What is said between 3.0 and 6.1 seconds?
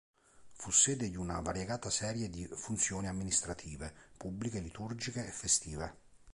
amministrative, pubbliche, liturgiche e festive.